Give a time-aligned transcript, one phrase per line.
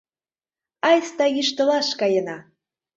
[0.89, 2.37] —Айста йӱштылаш каена!